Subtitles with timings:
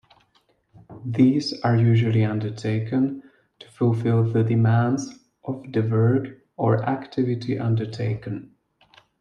[1.05, 3.21] These are usually undertaken
[3.59, 8.55] to fulfill the demands of the work or activity undertaken.